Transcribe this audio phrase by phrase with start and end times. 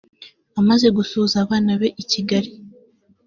[0.59, 2.49] Amaze gusuhuza abafana be i Kigali